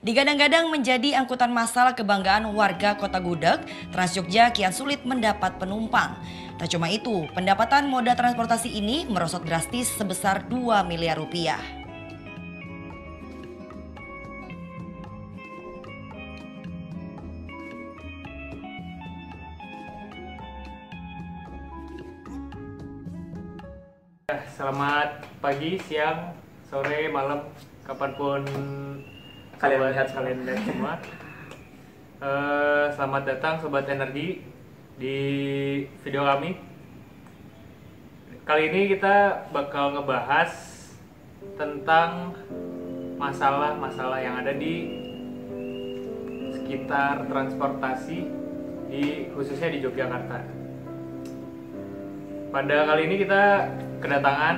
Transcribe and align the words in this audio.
Digadang-gadang 0.00 0.72
menjadi 0.72 1.12
angkutan 1.12 1.52
massal 1.52 1.92
kebanggaan 1.92 2.48
warga 2.56 2.96
kota 2.96 3.20
Gudeg, 3.20 3.68
Trans 3.92 4.16
Jogja 4.16 4.48
kian 4.48 4.72
sulit 4.72 5.04
mendapat 5.04 5.60
penumpang. 5.60 6.16
Tak 6.56 6.72
cuma 6.72 6.88
itu, 6.88 7.28
pendapatan 7.36 7.84
moda 7.84 8.16
transportasi 8.16 8.80
ini 8.80 9.04
merosot 9.04 9.44
drastis 9.44 9.92
sebesar 9.92 10.48
2 10.48 10.88
miliar 10.88 11.20
rupiah. 11.20 11.60
Selamat 24.56 25.28
pagi, 25.44 25.76
siang, 25.84 26.32
sore, 26.72 27.12
malam, 27.12 27.44
kapan 27.84 28.10
pun 28.16 28.40
Kalian 29.60 29.92
lihat 29.92 30.08
kalian 30.16 30.48
lihat 30.48 30.64
semua. 30.64 30.96
Eh, 32.24 32.86
selamat 32.96 33.22
datang 33.28 33.60
sobat 33.60 33.84
energi 33.92 34.40
di 34.96 35.18
video 36.00 36.24
kami. 36.24 36.56
Kali 38.48 38.72
ini 38.72 38.96
kita 38.96 39.44
bakal 39.52 40.00
ngebahas 40.00 40.48
tentang 41.60 42.32
masalah-masalah 43.20 44.24
yang 44.24 44.40
ada 44.40 44.56
di 44.56 44.96
sekitar 46.56 47.28
transportasi 47.28 48.32
di 48.88 49.28
khususnya 49.36 49.76
di 49.76 49.84
Yogyakarta. 49.84 50.40
Pada 52.48 52.76
kali 52.88 53.02
ini 53.12 53.16
kita 53.28 53.68
kedatangan 54.00 54.56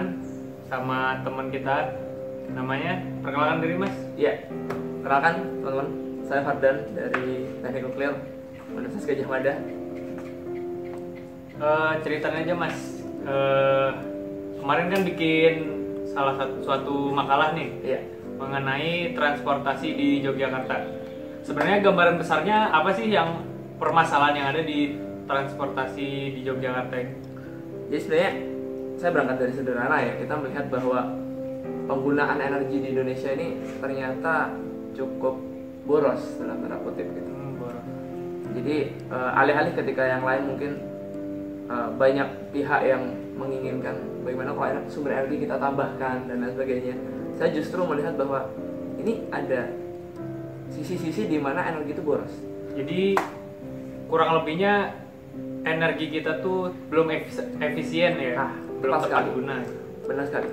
sama 0.70 1.18
teman 1.26 1.50
kita 1.50 1.90
namanya 2.54 3.02
perkenalkan 3.18 3.58
diri 3.66 3.76
mas 3.82 3.96
Iya, 4.14 4.46
kenalkan 5.02 5.34
teman-teman, 5.58 5.88
saya 6.22 6.40
Fardan 6.46 6.76
dari 6.94 7.50
Teknik 7.60 7.82
Nuklir 7.90 8.14
Universitas 8.70 9.04
Gajah 9.10 9.28
Mada. 9.28 9.54
Eh, 11.62 11.92
ceritain 12.02 12.42
aja 12.42 12.54
mas. 12.54 12.78
Eh, 13.22 13.90
kemarin 14.62 14.86
kan 14.90 15.02
bikin 15.06 15.54
salah 16.10 16.34
satu 16.38 16.58
suatu 16.62 16.96
makalah 17.14 17.54
nih 17.54 17.70
Iya, 17.82 18.00
mengenai 18.38 19.14
transportasi 19.14 19.88
di 19.94 20.08
Yogyakarta. 20.22 20.76
Sebenarnya 21.42 21.82
gambaran 21.82 22.16
besarnya 22.22 22.70
apa 22.70 22.90
sih 22.94 23.10
yang 23.10 23.42
permasalahan 23.78 24.38
yang 24.38 24.48
ada 24.54 24.62
di 24.62 24.94
transportasi 25.26 26.38
di 26.38 26.40
Yogyakarta 26.46 26.94
ini? 26.98 27.14
Jadi 27.90 28.00
sebenarnya 28.00 28.32
saya 28.98 29.10
berangkat 29.10 29.36
dari 29.42 29.52
sederhana 29.54 29.98
ya, 29.98 30.14
kita 30.22 30.34
melihat 30.38 30.66
bahwa 30.70 31.00
penggunaan 31.90 32.38
energi 32.38 32.76
di 32.78 32.88
Indonesia 32.94 33.30
ini 33.34 33.58
ternyata 33.82 34.54
cukup 34.92 35.34
boros 35.82 36.22
dalam 36.38 36.62
tanda 36.62 36.78
kutip 36.80 37.06
gitu. 37.08 37.30
Hmm, 37.30 37.58
boros. 37.58 37.84
Jadi 38.52 38.76
eh, 38.94 39.30
alih-alih 39.40 39.72
ketika 39.74 40.02
yang 40.04 40.22
lain 40.22 40.42
mungkin 40.46 40.70
eh, 41.66 41.88
banyak 41.96 42.28
pihak 42.52 42.80
yang 42.84 43.02
menginginkan 43.32 43.96
bagaimana 44.22 44.52
kalau 44.52 44.82
sumber 44.86 45.16
energi 45.16 45.44
kita 45.44 45.56
tambahkan 45.56 46.28
dan 46.30 46.36
lain 46.38 46.52
sebagainya. 46.54 46.94
Saya 47.34 47.50
justru 47.50 47.80
melihat 47.82 48.14
bahwa 48.14 48.46
ini 49.00 49.26
ada 49.32 49.66
sisi-sisi 50.70 51.26
di 51.26 51.36
mana 51.36 51.64
energi 51.66 51.92
itu 51.92 52.00
boros. 52.00 52.32
jadi 52.72 53.12
kurang 54.08 54.40
lebihnya 54.40 54.96
energi 55.68 56.08
kita 56.08 56.40
tuh 56.40 56.72
belum 56.88 57.12
efis- 57.12 57.44
efisien 57.60 58.16
ya 58.16 58.32
Nah, 58.40 58.52
belum 58.80 58.96
tepat 58.96 59.04
tepat 59.04 59.08
sekali. 59.08 59.28
guna 59.36 59.56
Benar 60.02 60.24
sekali. 60.24 60.48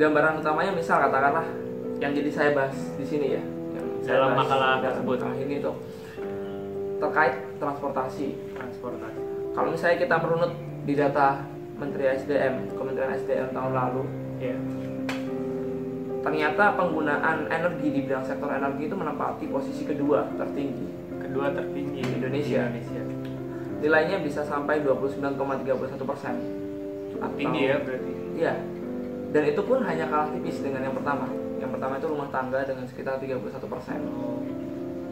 Gambaran 0.00 0.40
utamanya 0.40 0.72
misal 0.72 0.96
katakanlah 1.04 1.44
yang 2.00 2.12
jadi 2.16 2.30
saya 2.32 2.50
bahas 2.56 2.76
di 2.96 3.04
sini 3.04 3.36
ya, 3.36 3.42
yang 3.76 3.86
Dalam 4.02 4.32
makalah 4.34 4.80
tersebut. 4.80 5.20
ini 5.36 5.60
itu 5.60 5.72
terkait 6.96 7.34
transportasi. 7.60 8.28
transportasi 8.56 9.20
Kalau 9.52 9.68
misalnya 9.68 9.98
kita 10.00 10.16
merunut 10.20 10.52
di 10.88 10.94
data 10.96 11.44
Menteri 11.76 12.04
SDM, 12.16 12.72
Kementerian 12.72 13.12
SDM 13.16 13.48
tahun 13.52 13.72
lalu, 13.72 14.02
ya 14.40 14.56
ternyata 16.20 16.76
penggunaan 16.76 17.48
energi 17.48 17.88
di 17.88 18.00
bidang 18.04 18.20
sektor 18.28 18.52
energi 18.52 18.92
itu 18.92 18.96
menempati 18.96 19.48
posisi 19.48 19.88
kedua 19.88 20.28
tertinggi. 20.36 20.84
kedua 21.16 21.48
tertinggi 21.54 22.00
Di 22.04 22.12
Indonesia. 22.20 22.68
di 22.68 22.80
Indonesia. 22.84 23.02
Nilainya 23.80 24.16
bisa 24.20 24.44
sampai 24.44 24.84
29,31 24.84 26.04
persen. 26.04 26.34
tinggi 27.36 27.62
ya 27.72 27.76
berarti 27.80 28.12
Iya. 28.36 28.54
Dan 29.30 29.42
itu 29.46 29.60
pun 29.64 29.78
hanya 29.86 30.10
kalah 30.10 30.28
tipis 30.34 30.60
dengan 30.60 30.84
yang 30.90 30.94
pertama. 30.96 31.24
Yang 31.60 31.70
pertama 31.76 31.94
itu 32.00 32.06
rumah 32.08 32.28
tangga 32.32 32.64
dengan 32.64 32.84
sekitar 32.88 33.20
31 33.20 33.52
persen. 33.68 33.98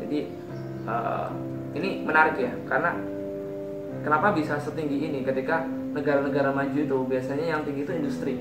Jadi 0.00 0.18
eh, 0.88 1.28
ini 1.76 1.90
menarik 2.02 2.40
ya, 2.40 2.52
karena 2.64 2.96
kenapa 4.00 4.32
bisa 4.32 4.56
setinggi 4.56 4.96
ini 5.04 5.20
ketika 5.20 5.62
negara-negara 5.92 6.50
maju 6.50 6.78
itu 6.78 6.98
biasanya 7.04 7.44
yang 7.46 7.60
tinggi 7.62 7.84
itu 7.84 7.92
industri. 7.94 8.34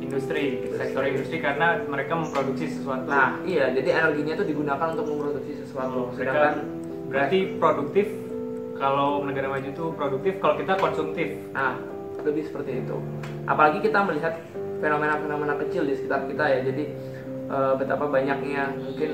industri 0.00 0.66
sektor 0.74 1.06
industri 1.06 1.38
karena 1.38 1.86
mereka 1.86 2.18
memproduksi 2.18 2.66
sesuatu 2.66 3.06
Nah, 3.06 3.36
iya, 3.46 3.70
jadi 3.70 4.00
energinya 4.00 4.32
itu 4.34 4.44
digugakan 4.48 4.96
untuk 4.96 5.06
memproduksi 5.06 5.52
Oh, 5.54 5.60
sesuatu. 5.62 5.98
mereka 6.10 6.18
Sedangkan 6.18 6.54
berarti 7.06 7.38
produktif 7.62 8.06
kalau 8.74 9.22
negara 9.22 9.46
maju 9.52 9.68
itu 9.70 9.84
produktif 9.94 10.32
kalau 10.42 10.54
kita 10.58 10.72
konsumtif 10.80 11.28
Nah, 11.54 11.78
lebih 12.26 12.42
seperti 12.42 12.82
itu. 12.82 12.96
Apalagi 13.46 13.78
kita 13.86 14.02
melihat 14.02 14.34
fenomena-fenomena 14.80 15.54
kecil 15.62 15.86
di 15.86 15.94
sekitar 15.94 16.26
kita 16.26 16.44
ya. 16.48 16.58
Jadi 16.64 16.84
eh, 17.50 17.74
betapa 17.76 18.06
banyaknya 18.06 18.62
mungkin 18.78 19.10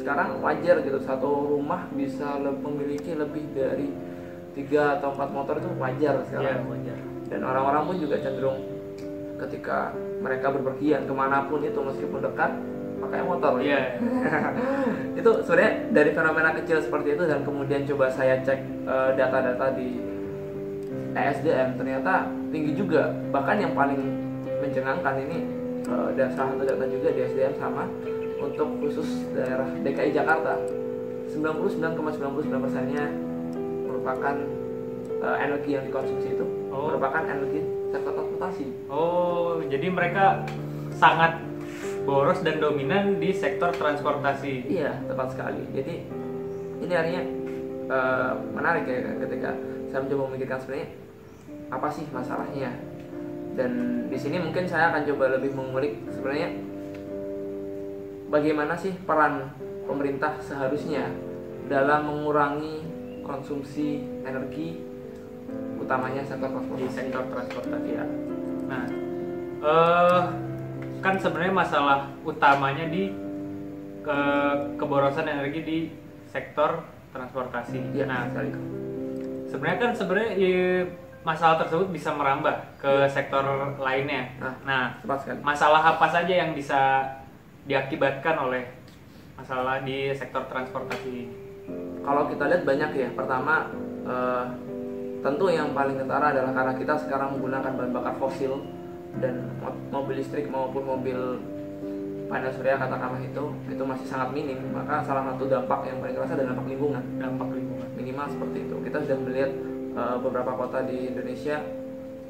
sekarang 0.00 0.40
wajar 0.40 0.80
gitu 0.80 0.96
satu 1.04 1.28
rumah 1.50 1.84
bisa 1.92 2.40
le- 2.40 2.56
memiliki 2.56 3.12
lebih 3.12 3.44
dari 3.52 3.92
tiga 4.56 4.96
atau 4.96 5.12
empat 5.12 5.30
motor 5.30 5.54
itu 5.60 5.68
wajar 5.76 6.24
sekarang. 6.24 6.64
wajar 6.66 6.96
Dan 7.30 7.46
orang-orang 7.46 7.82
pun 7.86 7.96
juga 8.00 8.16
cenderung 8.18 8.58
ketika 9.38 9.92
mereka 10.18 10.50
berpergian 10.50 11.06
ke 11.06 11.12
mana 11.14 11.46
pun 11.46 11.62
itu 11.62 11.78
meskipun 11.78 12.20
dekat 12.20 12.50
pakai 13.00 13.20
motor. 13.24 13.52
iya 13.60 13.96
itu 15.20 15.30
sebenarnya 15.44 15.72
dari 15.92 16.10
fenomena 16.12 16.50
kecil 16.52 16.80
seperti 16.80 17.16
itu 17.16 17.24
dan 17.24 17.40
kemudian 17.44 17.84
coba 17.88 18.08
saya 18.12 18.40
cek 18.44 18.60
eh, 18.84 19.10
data-data 19.16 19.66
di 19.72 19.88
ESDM 21.10 21.76
ternyata 21.76 22.28
tinggi 22.50 22.72
juga 22.76 23.10
bahkan 23.30 23.58
yang 23.58 23.72
paling 23.74 23.98
mencengangkan 24.60 25.14
ini 25.26 25.38
eh, 25.90 26.08
dan 26.14 26.28
salah 26.32 26.54
satu 26.54 26.64
data 26.64 26.84
juga 26.86 27.08
di 27.10 27.20
ESDM 27.26 27.54
sama 27.58 27.84
untuk 28.40 28.68
khusus 28.80 29.26
daerah 29.34 29.68
DKI 29.82 30.14
Jakarta 30.14 30.54
99,99 31.28 32.64
persennya 32.64 33.04
merupakan 33.84 34.34
eh, 35.20 35.36
energi 35.42 35.70
yang 35.74 35.84
dikonsumsi 35.86 36.38
itu 36.38 36.46
Oh. 36.70 36.86
merupakan 36.86 37.26
energi 37.26 37.66
sektor 37.90 38.14
transportasi 38.14 38.66
oh 38.86 39.58
jadi 39.66 39.90
mereka 39.90 40.46
sangat 40.94 41.42
boros 42.04 42.40
dan 42.40 42.62
dominan 42.62 43.18
di 43.20 43.34
sektor 43.34 43.70
transportasi 43.74 44.66
Iya, 44.66 44.98
tepat 45.06 45.36
sekali. 45.36 45.62
Jadi 45.72 45.94
ini 46.80 46.92
artinya 46.96 47.22
eh, 47.90 48.32
menarik 48.56 48.84
ya 48.88 49.14
ketika 49.20 49.50
saya 49.90 50.00
mencoba 50.06 50.22
memikirkan 50.32 50.58
sebenarnya 50.62 50.88
apa 51.70 51.88
sih 51.92 52.04
masalahnya. 52.10 52.70
Dan 53.58 53.70
di 54.06 54.18
sini 54.18 54.38
mungkin 54.38 54.64
saya 54.66 54.90
akan 54.90 55.02
coba 55.06 55.36
lebih 55.38 55.52
mengulik 55.54 55.98
sebenarnya 56.10 56.50
bagaimana 58.30 58.74
sih 58.78 58.94
peran 59.02 59.50
pemerintah 59.84 60.38
seharusnya 60.38 61.10
dalam 61.66 62.06
mengurangi 62.06 62.86
konsumsi 63.26 64.02
energi 64.22 64.78
utamanya 65.78 66.22
sektor 66.22 66.50
di 66.50 66.54
transportasi. 66.54 66.94
sektor 66.94 67.22
transportasi 67.26 67.90
ya 67.90 68.04
nah 68.70 68.84
eh 69.60 70.22
kan 71.00 71.14
sebenarnya 71.18 71.54
masalah 71.54 71.98
utamanya 72.22 72.86
di 72.86 73.10
ke 74.00 74.18
keborosan 74.78 75.26
energi 75.26 75.60
di 75.66 75.78
sektor 76.30 76.86
transportasi 77.10 77.78
Iya, 77.90 78.04
nah 78.06 78.30
sekali. 78.30 78.54
sebenarnya 79.50 79.78
kan 79.82 79.92
sebenarnya 79.92 80.30
i- 80.38 80.86
masalah 81.20 81.60
tersebut 81.60 81.92
bisa 81.92 82.10
merambah 82.16 82.80
ke 82.80 83.04
sektor 83.12 83.44
lainnya. 83.76 84.32
Nah. 84.40 84.54
Nah, 84.64 84.84
masalah 85.44 85.96
apa 85.96 86.06
saja 86.08 86.32
yang 86.32 86.56
bisa 86.56 87.04
diakibatkan 87.68 88.40
oleh 88.40 88.64
masalah 89.36 89.84
di 89.84 90.12
sektor 90.16 90.48
transportasi? 90.48 91.28
Kalau 92.00 92.24
kita 92.32 92.48
lihat 92.48 92.64
banyak 92.64 92.90
ya. 92.96 93.08
Pertama, 93.12 93.68
eh, 94.08 94.44
tentu 95.20 95.52
yang 95.52 95.76
paling 95.76 96.00
ketara 96.00 96.32
adalah 96.32 96.52
karena 96.56 96.72
kita 96.80 96.94
sekarang 96.96 97.36
menggunakan 97.36 97.72
bahan 97.76 97.92
bakar 97.92 98.14
fosil 98.16 98.64
dan 99.20 99.52
mo- 99.60 99.76
mobil 99.92 100.24
listrik 100.24 100.48
maupun 100.48 100.88
mobil 100.88 101.18
panel 102.30 102.52
surya 102.54 102.78
katakanlah 102.78 103.20
itu 103.20 103.44
itu 103.68 103.82
masih 103.84 104.06
sangat 104.08 104.32
minim. 104.32 104.56
Maka 104.72 105.04
salah 105.04 105.28
satu 105.28 105.44
dampak 105.52 105.84
yang 105.84 106.00
paling 106.00 106.16
terasa 106.16 106.32
adalah 106.32 106.56
dampak 106.56 106.66
lingkungan. 106.72 107.04
dampak 107.20 107.48
lingkungan. 107.52 107.88
Minimal 107.92 108.26
seperti 108.32 108.58
itu. 108.64 108.76
Kita 108.88 108.96
sudah 109.04 109.18
melihat 109.20 109.52
eh, 109.90 110.16
beberapa 110.18 110.52
kota 110.54 110.82
di 110.82 111.08
Indonesia 111.08 111.60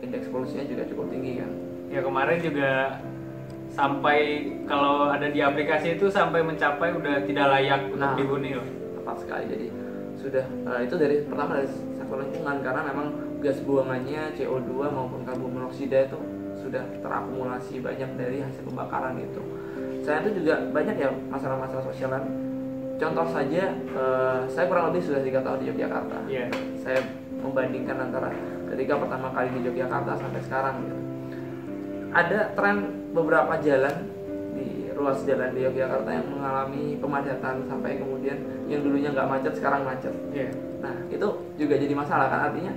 indeks 0.01 0.27
polusinya 0.27 0.65
juga 0.65 0.83
cukup 0.87 1.07
tinggi 1.09 1.33
kan. 1.39 1.51
Ya 1.89 2.01
kemarin 2.01 2.39
juga 2.39 2.71
sampai 3.69 4.19
kalau 4.65 5.09
ada 5.09 5.27
di 5.27 5.39
aplikasi 5.39 5.95
itu 5.95 6.07
sampai 6.07 6.41
mencapai 6.41 6.91
udah 6.93 7.23
tidak 7.23 7.47
layak 7.49 7.81
untuk 7.89 8.03
Nah. 8.03 8.17
dihuni 8.17 8.51
loh. 8.53 8.67
tepat 8.93 9.17
sekali 9.19 9.45
jadi 9.49 9.67
sudah 10.15 10.45
eh, 10.45 10.81
itu 10.85 10.95
dari 10.95 11.17
pertama 11.23 11.57
dari 11.57 11.69
sektor 11.71 12.19
lingkungan 12.19 12.57
karena 12.61 12.83
memang 12.85 13.07
gas 13.39 13.57
buangannya 13.61 14.35
CO2 14.35 14.69
maupun 14.87 15.25
karbon 15.25 15.51
monoksida 15.51 16.05
itu 16.05 16.21
sudah 16.55 16.85
terakumulasi 17.01 17.81
banyak 17.81 18.11
dari 18.15 18.39
hasil 18.39 18.61
pembakaran 18.63 19.17
itu 19.19 19.41
saya 20.01 20.21
itu 20.21 20.45
juga 20.45 20.61
banyak 20.69 20.93
ya 20.95 21.09
masalah-masalah 21.27 21.81
sosialan 21.87 22.23
contoh 22.95 23.27
saja 23.27 23.65
eh, 23.73 24.39
saya 24.47 24.65
kurang 24.69 24.93
lebih 24.93 25.03
sudah 25.03 25.21
tiga 25.23 25.41
tahun 25.41 25.59
di 25.59 25.67
Yogyakarta 25.71 26.19
Iya. 26.29 26.47
saya 26.77 27.01
membandingkan 27.41 27.97
antara 27.99 28.31
ketika 28.71 28.95
pertama 29.01 29.29
kali 29.35 29.49
di 29.57 29.61
Yogyakarta 29.67 30.13
sampai 30.17 30.41
sekarang 30.45 30.75
gitu. 30.85 30.97
ada 32.11 32.39
tren 32.55 32.77
beberapa 33.11 33.55
jalan 33.59 33.95
di 34.55 34.91
ruas 34.95 35.19
jalan 35.27 35.51
di 35.57 35.61
Yogyakarta 35.67 36.11
yang 36.11 36.27
mengalami 36.31 36.85
pemadatan 37.01 37.55
sampai 37.67 37.99
kemudian 37.99 38.39
yang 38.71 38.81
dulunya 38.85 39.11
nggak 39.11 39.29
macet 39.29 39.55
sekarang 39.59 39.83
macet 39.83 40.15
Iya. 40.31 40.51
nah 40.85 40.95
itu 41.11 41.27
juga 41.59 41.75
jadi 41.77 41.95
masalah 41.97 42.27
kan 42.31 42.41
artinya 42.53 42.73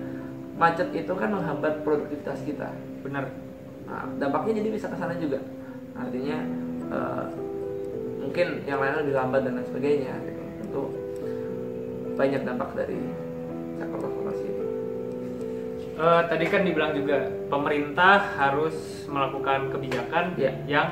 macet 0.57 0.89
itu 0.93 1.13
kan 1.13 1.29
menghambat 1.33 1.81
produktivitas 1.85 2.39
kita 2.45 2.69
Benar. 3.03 3.29
nah 3.85 4.07
dampaknya 4.17 4.63
jadi 4.63 4.69
bisa 4.73 4.87
ke 4.89 4.97
sana 4.97 5.13
juga 5.19 5.37
artinya 5.93 6.37
eh, 6.89 7.25
mungkin 8.23 8.47
yang 8.65 8.79
lainnya 8.81 9.01
lebih 9.05 9.13
lambat 9.13 9.41
dan 9.45 9.53
lain 9.59 9.67
sebagainya 9.69 10.13
itu 10.63 10.81
banyak 12.13 12.41
dampak 12.45 12.69
dari 12.77 12.97
sektor 13.79 13.97
transportasi 13.99 14.43
ini 14.45 14.63
Eh, 15.93 16.21
tadi 16.25 16.45
kan 16.49 16.65
dibilang 16.65 16.97
juga 16.97 17.29
pemerintah 17.53 18.17
harus 18.33 19.05
melakukan 19.05 19.69
kebijakan 19.69 20.33
Iya. 20.33 20.51
yang 20.65 20.89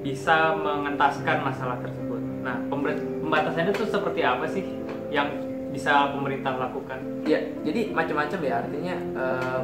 bisa 0.00 0.56
mengentaskan 0.56 1.44
masalah 1.44 1.76
tersebut. 1.84 2.20
Nah, 2.40 2.56
pembatasannya 2.72 3.76
itu 3.76 3.84
seperti 3.84 4.24
apa 4.24 4.48
sih 4.48 4.64
yang 5.12 5.28
bisa 5.68 6.08
pemerintah 6.16 6.56
lakukan? 6.56 7.04
Ya, 7.28 7.44
jadi 7.68 7.92
macam-macam 7.92 8.38
ya 8.40 8.54
artinya 8.64 8.96
eh, 8.96 9.60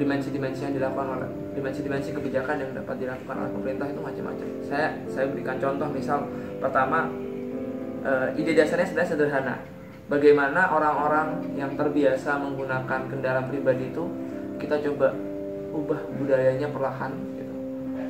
dimensi-dimensi 0.00 0.64
yang 0.64 0.74
dilakukan 0.80 1.20
oleh 1.20 1.28
dimensi-dimensi 1.52 2.16
kebijakan 2.16 2.56
yang 2.64 2.72
dapat 2.72 2.96
dilakukan 2.96 3.36
oleh 3.44 3.52
pemerintah 3.52 3.86
itu 3.92 4.00
macam-macam. 4.00 4.46
Saya 4.64 4.88
saya 5.04 5.28
berikan 5.28 5.60
contoh 5.60 5.88
misal 5.92 6.24
pertama 6.56 7.12
eh, 8.08 8.40
ide 8.40 8.56
dasarnya 8.56 8.88
sebenarnya 8.88 9.10
sederhana. 9.12 9.56
Bagaimana 10.10 10.74
orang-orang 10.74 11.54
yang 11.54 11.78
terbiasa 11.78 12.34
menggunakan 12.42 13.06
kendaraan 13.06 13.46
pribadi 13.46 13.94
itu 13.94 14.10
kita 14.58 14.82
coba 14.82 15.14
ubah 15.70 16.02
budayanya 16.18 16.66
perlahan 16.66 17.14
gitu, 17.38 17.54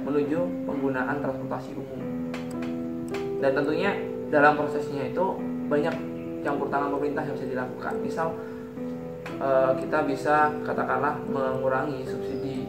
menuju 0.08 0.38
penggunaan 0.64 1.20
transportasi 1.20 1.76
umum. 1.76 2.00
Dan 3.44 3.52
tentunya 3.52 3.92
dalam 4.32 4.56
prosesnya 4.56 5.12
itu 5.12 5.24
banyak 5.68 5.92
campur 6.40 6.72
tangan 6.72 6.88
pemerintah 6.96 7.20
yang 7.20 7.36
bisa 7.36 7.48
dilakukan. 7.52 7.92
Misal 8.00 8.32
eh, 9.36 9.72
kita 9.84 9.98
bisa 10.08 10.56
katakanlah 10.64 11.20
mengurangi 11.28 12.08
subsidi 12.08 12.64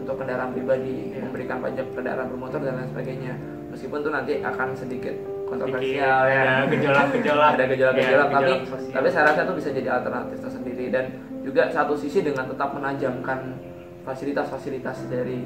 untuk 0.00 0.24
kendaraan 0.24 0.56
pribadi, 0.56 1.20
memberikan 1.20 1.60
pajak 1.60 1.84
kendaraan 1.92 2.32
bermotor 2.32 2.64
dan 2.64 2.80
lain 2.80 2.88
sebagainya. 2.96 3.36
Meskipun 3.76 4.00
itu 4.00 4.08
nanti 4.08 4.32
akan 4.40 4.72
sedikit 4.72 5.29
Kontroversial 5.50 6.20
ya. 6.30 6.42
ada 6.62 6.70
gejolak-gejolak. 6.70 7.50
ada 7.58 7.64
gejolak-gejolak 7.66 8.28
Ya, 8.30 8.34
tapi 8.38 8.52
gejolak 8.62 8.92
tapi 8.94 9.08
saya 9.10 9.24
rasa 9.34 9.40
itu 9.42 9.54
bisa 9.58 9.68
jadi 9.74 9.88
alternatif 9.90 10.38
tersendiri 10.38 10.86
dan 10.94 11.04
juga 11.42 11.62
satu 11.74 11.94
sisi 11.98 12.22
dengan 12.22 12.46
tetap 12.46 12.70
menajamkan 12.70 13.58
fasilitas-fasilitas 14.06 15.10
dari 15.10 15.42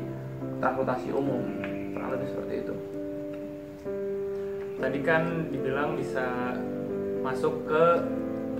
transportasi 0.60 1.08
umum 1.10 1.40
kurang 1.96 2.10
lebih 2.14 2.28
seperti 2.30 2.54
itu 2.60 2.74
Tadi 4.74 5.00
kan 5.00 5.48
dibilang 5.48 5.96
bisa 5.96 6.52
masuk 7.24 7.64
ke 7.64 7.84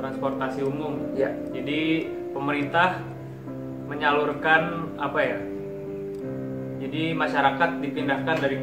transportasi 0.01 0.65
umum. 0.65 1.13
ya 1.13 1.29
Jadi 1.53 2.09
pemerintah 2.33 2.97
menyalurkan 3.85 4.95
apa 4.97 5.21
ya? 5.21 5.39
Jadi 6.81 7.13
masyarakat 7.13 7.71
dipindahkan 7.85 8.37
dari 8.41 8.57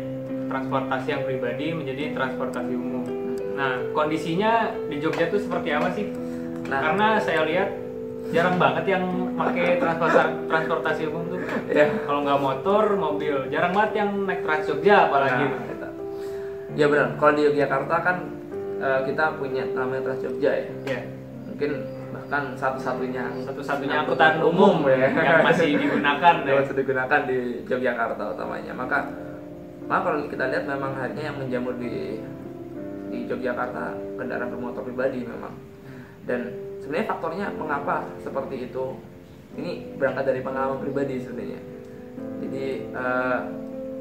transportasi 0.52 1.08
yang 1.08 1.24
pribadi 1.24 1.66
menjadi 1.72 2.04
transportasi 2.12 2.74
umum. 2.76 3.04
Nah, 3.56 3.80
kondisinya 3.96 4.76
di 4.92 5.00
Jogja 5.00 5.32
tuh 5.32 5.40
seperti 5.40 5.72
apa 5.72 5.88
sih? 5.96 6.12
Nah. 6.68 6.80
Karena 6.84 7.08
saya 7.24 7.48
lihat 7.48 7.70
jarang 8.32 8.56
banget 8.60 8.86
yang 8.92 9.04
pakai 9.36 9.80
transportasi 9.80 10.32
transportasi 10.52 11.02
umum 11.08 11.24
tuh. 11.32 11.40
ya 11.72 11.88
Kalau 12.04 12.20
nggak 12.28 12.40
motor, 12.40 12.84
mobil. 12.96 13.36
Jarang 13.48 13.72
banget 13.72 13.92
yang 14.04 14.10
naik 14.28 14.44
Trans 14.44 14.66
Jogja 14.68 15.08
apalagi. 15.08 15.46
Nah, 15.48 15.72
itu. 15.72 15.88
ya 16.72 16.86
benar 16.88 17.20
kalau 17.20 17.36
di 17.36 17.42
Yogyakarta 17.52 17.96
kan 18.00 18.18
eh, 18.80 19.00
kita 19.08 19.24
punya 19.36 19.64
namanya 19.76 20.02
Trans 20.08 20.22
Jogja 20.24 20.52
ya 20.56 20.66
Ya, 20.88 21.00
mungkin 21.44 21.72
bahkan 22.16 22.56
satu-satunya 22.56 23.24
satu-satunya 23.44 24.08
angkutan 24.08 24.40
umum 24.40 24.88
ya 24.88 25.12
yang 25.12 25.44
masih 25.44 25.76
digunakan 25.76 26.34
yang 26.48 26.56
ya. 26.56 26.60
masih 26.64 26.76
digunakan 26.80 27.20
di 27.28 27.40
Yogyakarta 27.68 28.24
utamanya 28.32 28.72
maka 28.72 29.12
maka 29.92 30.08
kalau 30.08 30.24
kita 30.32 30.48
lihat 30.48 30.64
memang 30.64 30.96
hanya 30.96 31.20
yang 31.20 31.36
menjamur 31.36 31.76
di 31.76 32.24
di 33.12 33.28
Yogyakarta 33.28 33.92
kendaraan 34.16 34.48
bermotor 34.56 34.88
pribadi 34.88 35.28
memang 35.28 35.52
dan 36.24 36.48
sebenarnya 36.80 37.12
faktornya 37.12 37.46
mengapa 37.60 38.08
seperti 38.24 38.72
itu 38.72 38.96
ini 39.60 39.92
berangkat 40.00 40.32
dari 40.32 40.40
pengalaman 40.40 40.80
pribadi 40.80 41.20
sebenarnya 41.20 41.60
jadi 42.40 42.66
eh, 42.88 43.40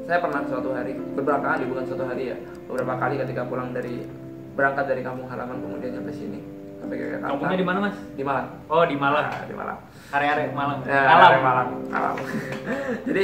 saya 0.07 0.17
pernah 0.23 0.47
suatu 0.47 0.71
hari 0.71 0.95
beberapa 0.95 1.43
kali 1.43 1.67
bukan 1.67 1.83
suatu 1.83 2.07
hari 2.07 2.23
ya 2.31 2.37
beberapa 2.71 2.95
kali 2.95 3.19
ketika 3.27 3.43
pulang 3.43 3.75
dari 3.75 4.07
berangkat 4.55 4.87
dari 4.87 5.03
kampung 5.03 5.27
halaman 5.27 5.59
kemudian 5.59 5.91
sampai 5.91 6.15
sini 6.15 6.39
sampai 6.79 6.95
ke 6.95 7.03
Yogyakarta 7.03 7.29
Kampungnya 7.35 7.59
di 7.59 7.67
mana, 7.67 7.79
Mas? 7.83 7.97
di 8.15 8.23
Malang 8.23 8.47
Oh, 8.71 8.83
di 8.87 8.95
Malang. 8.95 9.27
Nah, 9.27 9.43
di 9.43 9.55
Malang 9.59 9.79
Area-area 10.11 10.55
Malang. 10.55 10.79
Ya, 10.87 11.01
Malang. 11.03 11.31
Malang. 11.43 11.69
Malang. 11.91 12.15
Jadi 13.11 13.23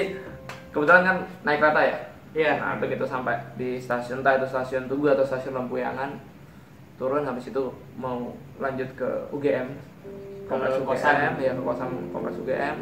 kebetulan 0.75 1.03
kan 1.07 1.17
naik 1.47 1.59
kereta 1.63 1.81
ya. 1.83 1.97
Iya. 2.38 2.62
Nah, 2.62 2.78
begitu 2.78 3.01
sampai 3.01 3.34
di 3.57 3.81
stasiun 3.81 4.22
entah 4.22 4.38
itu 4.38 4.45
stasiun 4.45 4.86
Tugu 4.86 5.10
atau 5.10 5.25
stasiun 5.25 5.57
Lempuyangan, 5.57 6.22
turun 7.01 7.25
habis 7.25 7.50
itu 7.50 7.63
mau 7.98 8.38
lanjut 8.62 8.89
ke 8.94 9.10
UGM. 9.34 9.74
Kompleks 10.45 10.78
UGM, 10.80 11.34
ya 11.42 11.51
ke 11.57 11.62
kosan 11.66 11.89
kompleks 12.13 12.38
UGM. 12.38 12.78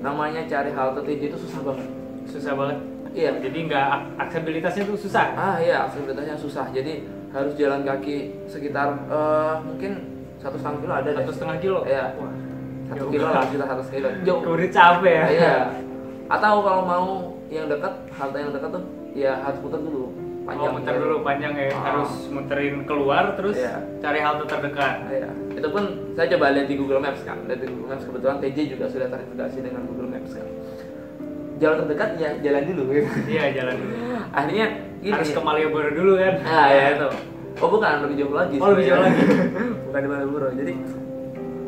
Namanya 0.00 0.48
cari 0.48 0.72
halte 0.72 1.04
TJ 1.04 1.22
itu 1.30 1.38
susah 1.38 1.60
banget. 1.68 1.86
Susah 2.24 2.52
banget. 2.56 2.78
Iya. 3.12 3.30
Jadi 3.44 3.58
nggak 3.68 3.86
ak- 3.92 4.08
aksesibilitasnya 4.24 4.82
tuh 4.88 4.96
susah. 4.96 5.26
Ah 5.36 5.56
iya, 5.60 5.84
aksesibilitasnya 5.84 6.36
susah. 6.40 6.66
Jadi 6.72 7.04
harus 7.28 7.52
jalan 7.60 7.84
kaki 7.84 8.48
sekitar 8.48 9.04
eh, 9.04 9.54
mungkin 9.68 9.92
satu 10.40 10.56
setengah 10.56 10.80
kilo 10.80 10.92
ada. 10.96 11.10
Satu 11.12 11.32
setengah 11.36 11.56
kilo. 11.60 11.80
Iya. 11.84 12.16
Wah. 12.16 12.32
Satu 12.88 13.04
kilo 13.12 13.28
lah, 13.28 13.44
sekitar 13.44 13.66
satu 13.68 13.82
kilo. 13.92 14.08
Jauh. 14.24 14.40
Udah 14.48 14.68
capek 14.72 15.12
ya. 15.12 15.26
Iya. 15.28 15.56
Atau 16.28 16.54
kalau 16.64 16.82
mau 16.88 17.06
yang 17.48 17.66
dekat, 17.68 17.94
halte 18.12 18.36
yang 18.36 18.52
dekat 18.52 18.70
tuh 18.76 18.84
ya 19.16 19.32
harus 19.40 19.58
putar 19.64 19.80
dulu. 19.80 20.12
oh, 20.48 20.72
muter 20.72 20.96
dulu 20.96 21.16
panjang 21.20 21.52
ya. 21.52 21.68
Ah. 21.76 21.80
Harus 21.92 22.12
muterin 22.32 22.88
keluar 22.88 23.36
terus 23.36 23.60
Iya. 23.60 23.84
cari 24.00 24.20
halte 24.24 24.44
terdekat. 24.48 24.96
Iya. 25.12 25.30
Itu 25.60 25.68
pun 25.68 25.84
saya 26.16 26.26
coba 26.32 26.56
lihat 26.56 26.66
di 26.72 26.76
Google 26.80 27.00
Maps 27.04 27.20
kan. 27.20 27.36
Lihat 27.44 27.60
di 27.60 27.68
Google 27.68 27.88
Maps 27.92 28.04
kebetulan 28.08 28.36
TJ 28.40 28.58
juga 28.72 28.84
sudah 28.88 29.08
terintegrasi 29.12 29.58
dengan 29.60 29.82
Google 29.84 30.08
Maps 30.08 30.30
kan. 30.32 30.46
Jalan 31.58 31.76
terdekat 31.84 32.10
ya 32.16 32.30
jalan 32.40 32.62
dulu 32.64 32.82
gitu. 32.96 33.10
Iya, 33.28 33.44
jalan 33.60 33.74
dulu. 33.76 33.92
Akhirnya 34.38 34.66
gini. 35.04 35.12
Harus 35.12 35.30
ke 35.36 35.40
Malioboro 35.44 35.90
dulu 35.92 36.12
kan. 36.16 36.34
Nah, 36.40 36.66
ya 36.72 36.84
itu. 36.96 37.08
Oh 37.58 37.68
bukan, 37.68 37.92
lebih 38.06 38.16
jauh 38.22 38.34
lagi. 38.38 38.56
Oh, 38.56 38.68
lebih 38.72 38.84
jauh 38.88 39.02
lagi. 39.04 39.20
bukan 39.90 40.00
di 40.00 40.08
Malioboro. 40.08 40.48
Jadi 40.56 40.72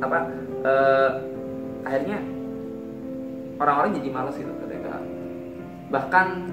apa? 0.00 0.18
eh, 0.60 1.10
akhirnya 1.84 2.18
orang-orang 3.60 3.90
jadi 4.00 4.08
malas 4.08 4.36
gitu 4.40 4.52
bahkan 5.90 6.46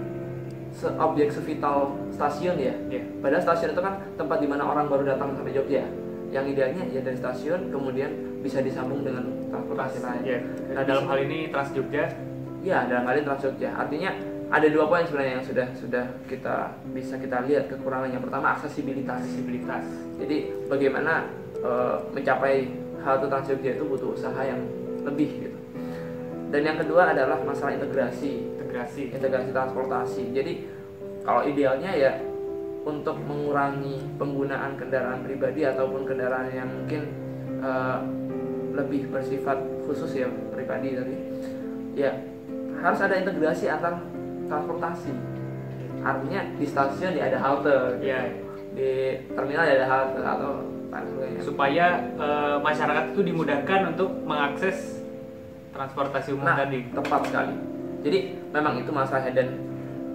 se 0.74 0.90
objek 0.98 1.34
sevital 1.34 1.96
stasiun 2.14 2.58
ya. 2.58 2.74
Iya. 2.90 3.02
Padahal 3.22 3.42
stasiun 3.42 3.74
itu 3.74 3.82
kan 3.82 3.94
tempat 4.18 4.38
di 4.42 4.48
mana 4.50 4.66
orang 4.66 4.86
baru 4.90 5.06
datang 5.06 5.34
sampai 5.38 5.54
Jogja. 5.54 5.86
Yang 6.28 6.46
idealnya 6.58 6.84
ya 6.92 7.00
dari 7.02 7.18
stasiun 7.18 7.72
kemudian 7.72 8.12
bisa 8.44 8.60
disambung 8.62 9.02
dengan 9.02 9.26
transportasi 9.50 10.04
lain. 10.04 10.22
Iya. 10.26 10.40
Nah, 10.76 10.84
dalam 10.84 11.06
hal 11.10 11.18
ini 11.24 11.50
Trans 11.50 11.72
Jogja 11.74 12.06
Ya, 12.66 12.84
dalam 12.90 13.06
hal 13.06 13.22
ini 13.22 13.26
Trans 13.26 13.42
Jogja. 13.46 13.70
Artinya 13.78 14.12
ada 14.48 14.68
dua 14.72 14.86
poin 14.92 15.04
sebenarnya 15.06 15.34
yang 15.40 15.46
sudah 15.46 15.68
sudah 15.78 16.06
kita 16.26 16.56
bisa 16.92 17.16
kita 17.16 17.46
lihat 17.46 17.70
kekurangannya. 17.70 18.20
Pertama 18.20 18.58
aksesibilitas. 18.58 19.22
aksesibilitas. 19.24 19.84
Jadi 20.18 20.38
bagaimana 20.66 21.32
eh, 21.62 21.96
mencapai 22.12 22.68
halte 23.06 23.26
Trans 23.30 23.48
Jogja 23.48 23.72
itu 23.78 23.84
butuh 23.86 24.18
usaha 24.18 24.42
yang 24.42 24.60
lebih 25.06 25.48
gitu. 25.48 25.60
Dan 26.48 26.62
yang 26.64 26.78
kedua 26.80 27.12
adalah 27.12 27.40
masalah 27.44 27.76
integrasi, 27.76 28.48
Integrasi. 28.68 29.04
integrasi 29.16 29.50
transportasi. 29.56 30.24
Jadi 30.36 30.54
kalau 31.24 31.42
idealnya 31.48 31.92
ya 31.96 32.12
untuk 32.84 33.20
mengurangi 33.24 34.04
penggunaan 34.20 34.76
kendaraan 34.80 35.24
pribadi 35.24 35.64
ataupun 35.68 36.04
kendaraan 36.08 36.52
yang 36.52 36.68
mungkin 36.68 37.02
eh, 37.64 38.00
lebih 38.76 39.10
bersifat 39.12 39.58
khusus 39.88 40.20
ya 40.20 40.28
pribadi 40.54 40.94
tadi, 41.00 41.16
ya 41.96 42.12
harus 42.84 43.00
ada 43.02 43.16
integrasi 43.18 43.66
antar 43.72 43.98
transportasi 44.46 45.12
artinya 46.06 46.46
di 46.56 46.66
stasiun 46.68 47.18
ya 47.18 47.28
ada 47.28 47.40
halte 47.42 48.00
gitu. 48.00 48.24
Di 48.78 48.90
terminal 49.34 49.66
ya 49.66 49.74
ada 49.82 49.88
halte 49.90 50.22
atau 50.22 50.52
sebagainya. 50.94 51.42
supaya 51.44 51.86
eh, 52.16 52.58
masyarakat 52.62 53.04
itu 53.12 53.22
dimudahkan 53.34 53.82
untuk 53.96 54.10
mengakses 54.24 55.02
transportasi 55.74 56.34
umum 56.38 56.46
Nah, 56.48 56.58
tadi. 56.64 56.86
tepat 56.90 57.22
sekali. 57.28 57.54
Jadi 58.08 58.20
memang 58.56 58.80
itu 58.80 58.88
masalahnya 58.88 59.36
dan 59.36 59.50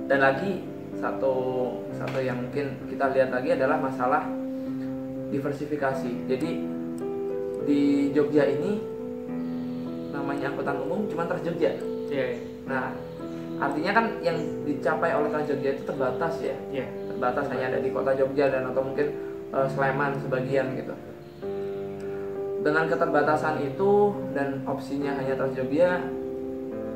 dan 0.09 0.25
lagi 0.25 0.65
satu 0.97 1.35
satu 1.93 2.25
yang 2.25 2.41
mungkin 2.41 2.73
kita 2.89 3.13
lihat 3.13 3.29
lagi 3.29 3.53
adalah 3.53 3.77
masalah 3.77 4.25
diversifikasi. 5.29 6.25
Jadi 6.25 6.51
di 7.69 8.09
Jogja 8.17 8.49
ini 8.49 8.81
namanya 10.09 10.57
angkutan 10.57 10.81
umum 10.81 11.05
cuma 11.05 11.29
Trans 11.29 11.45
Jogja. 11.45 11.77
Iya, 12.09 12.41
Nah, 12.65 12.97
artinya 13.61 13.93
kan 13.93 14.05
yang 14.25 14.41
dicapai 14.65 15.13
oleh 15.13 15.29
Trans 15.29 15.53
Jogja 15.53 15.77
itu 15.77 15.85
terbatas 15.85 16.35
ya. 16.41 16.57
iya. 16.73 16.89
Terbatas 17.13 17.45
hanya 17.53 17.77
ada 17.77 17.79
di 17.85 17.93
kota 17.93 18.17
Jogja 18.17 18.49
dan 18.49 18.73
atau 18.73 18.81
mungkin 18.89 19.13
eh, 19.53 19.69
Sleman 19.69 20.17
sebagian 20.17 20.81
gitu. 20.81 20.97
Dengan 22.65 22.89
keterbatasan 22.89 23.61
itu 23.69 24.17
dan 24.33 24.65
opsinya 24.65 25.13
hanya 25.13 25.37
Trans 25.37 25.57
Jogja, 25.61 26.01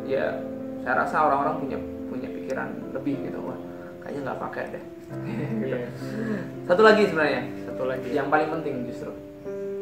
ya 0.08 0.55
saya 0.86 1.02
rasa 1.02 1.16
orang-orang 1.18 1.66
punya 1.66 1.78
punya 2.06 2.28
pikiran 2.30 2.70
lebih 2.94 3.18
gitu 3.26 3.42
wah 3.42 3.58
kayaknya 3.98 4.20
nggak 4.22 4.38
pakai 4.38 4.64
deh. 4.70 4.84
Gitu. 5.58 5.66
Iya. 5.66 5.86
Satu 6.62 6.82
lagi 6.82 7.02
sebenarnya 7.06 7.42
Satu 7.62 7.82
lagi 7.86 8.06
yang 8.10 8.26
paling 8.26 8.48
penting 8.54 8.86
justru 8.86 9.10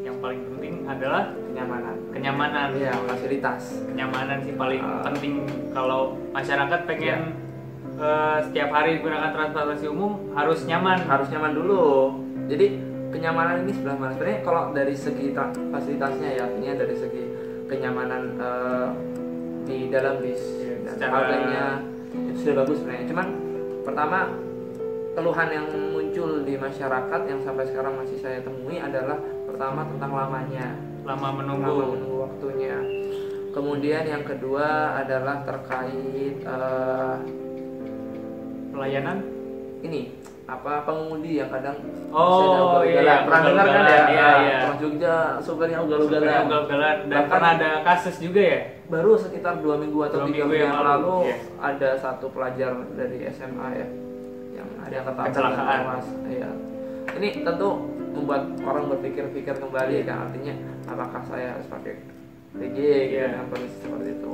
yang 0.01 0.17
paling 0.21 0.41
penting 0.49 0.75
adalah 0.85 1.29
kenyamanan. 1.45 1.97
kenyamanan. 2.09 2.69
Iya 2.73 2.93
fasilitas. 3.05 3.85
Kenyamanan 3.85 4.41
sih 4.41 4.57
paling 4.57 4.81
Ah. 4.81 5.05
penting 5.05 5.45
kalau 5.73 6.17
masyarakat 6.33 6.81
pengen 6.89 7.37
eh, 7.95 8.39
setiap 8.49 8.73
hari 8.73 9.05
gunakan 9.05 9.29
transportasi 9.29 9.87
umum 9.87 10.33
harus 10.33 10.65
nyaman. 10.65 11.05
harus 11.05 11.29
nyaman 11.29 11.53
dulu. 11.53 12.17
Jadi 12.49 12.81
kenyamanan 13.13 13.65
ini 13.65 13.77
sebelah 13.77 13.97
mana? 14.01 14.13
Sebenarnya 14.17 14.41
kalau 14.41 14.73
dari 14.73 14.97
segi 14.97 15.37
fasilitasnya 15.69 16.29
ya 16.33 16.49
artinya 16.49 16.73
dari 16.81 16.97
segi 16.97 17.23
kenyamanan 17.69 18.23
eh, 18.41 18.89
di 19.65 19.79
dalam 19.89 20.21
bis 20.21 20.41
Iya, 20.61 20.64
secara- 20.95 21.15
harganya 21.21 21.65
itu 22.15 22.39
sudah 22.41 22.55
bagus 22.63 22.77
sebenarnya. 22.81 23.07
Cuman 23.11 23.27
pertama 23.83 24.19
keluhan 25.15 25.49
yang 25.51 25.67
muncul 25.93 26.31
di 26.43 26.55
masyarakat 26.55 27.21
yang 27.27 27.41
sampai 27.43 27.65
sekarang 27.67 27.95
masih 27.99 28.19
saya 28.19 28.39
temui 28.43 28.79
adalah 28.79 29.19
pertama 29.47 29.87
tentang 29.87 30.11
lamanya, 30.11 30.67
Lama 31.03 31.21
lama 31.21 31.29
menunggu. 31.39 31.75
menunggu 31.95 32.17
waktunya. 32.23 32.77
Kemudian 33.55 34.03
yang 34.03 34.25
kedua 34.27 34.99
adalah 34.99 35.47
terkait 35.47 36.43
eh, 36.43 37.15
Pelayanan 38.75 39.23
ini 39.87 40.11
apa 40.45 40.85
pengemudi 40.85 41.41
yang 41.41 41.49
kadang 41.49 41.73
Oh, 42.11 42.85
iya, 42.85 43.01
ugal-ugalan. 43.01 43.21
pernah 43.25 43.41
dengar 43.43 43.67
kan 43.67 43.83
ya 43.83 44.03
iya, 44.07 44.29
iya. 44.39 44.59
Trans 44.61 44.79
Jogja 44.79 45.15
supirnya 45.41 45.79
Supaya 45.79 45.87
ugal-ugalan 45.89 46.43
ugal-ugalan 46.45 46.97
dan 47.03 47.17
Bahkan- 47.17 47.31
pernah 47.33 47.51
ada 47.55 47.71
kasus 47.83 48.17
juga 48.19 48.43
ya. 48.45 48.61
baru 48.85 49.13
sekitar 49.17 49.55
dua 49.59 49.77
minggu 49.77 49.99
atau 50.03 50.19
Dua 50.21 50.29
tiga 50.29 50.45
minggu 50.45 50.55
yang 50.55 50.69
yang 50.71 50.85
lalu, 50.85 51.09
lalu 51.09 51.17
iya. 51.25 51.37
ada 51.59 51.91
satu 51.97 52.27
pelajar 52.29 52.71
dari 52.93 53.19
SMA 53.27 53.69
ya 53.73 53.87
yang 54.55 54.69
ada 54.79 54.99
dan 55.03 55.27
Kecelakaan. 55.27 55.79
tewas. 55.81 56.07
Iya. 56.27 56.51
ini 57.15 57.29
tentu 57.41 57.69
membuat 58.11 58.43
orang 58.61 58.85
berpikir-pikir 58.91 59.55
kembali 59.55 59.97
kan 60.03 60.17
artinya 60.23 60.55
apakah 60.87 61.23
saya 61.25 61.47
harus 61.53 61.67
pakai 61.67 61.93
gitu 62.55 62.79
Iya. 63.11 63.27
dengan 63.33 63.49
kondisi 63.49 63.77
seperti 63.81 64.11
itu 64.15 64.33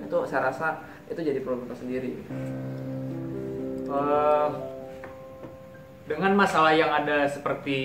itu 0.00 0.16
saya 0.24 0.40
rasa 0.44 0.68
itu 1.06 1.20
jadi 1.20 1.38
problem 1.40 1.68
tersendiri 1.68 2.24
Eh, 3.86 4.48
dengan 6.06 6.38
masalah 6.38 6.70
yang 6.70 6.90
ada 6.94 7.26
seperti 7.26 7.78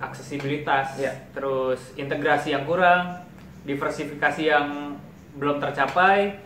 aksesibilitas, 0.00 0.96
Iya. 0.96 1.12
terus 1.36 1.92
integrasi 2.00 2.56
yang 2.56 2.64
kurang, 2.64 3.28
diversifikasi 3.68 4.42
yang 4.48 4.96
belum 5.36 5.60
tercapai, 5.60 6.40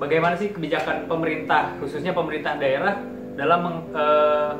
bagaimana 0.00 0.34
sih 0.40 0.56
kebijakan 0.56 1.04
pemerintah, 1.04 1.76
khususnya 1.76 2.16
pemerintah 2.16 2.56
daerah 2.56 2.96
dalam 3.36 3.60
meng- 3.60 3.92
eh, 3.92 4.52